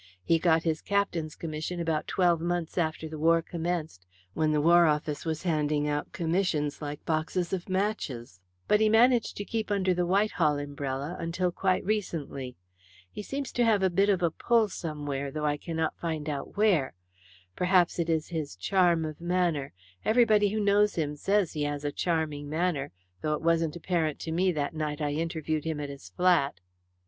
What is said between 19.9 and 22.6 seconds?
everybody who knows him says he has a charming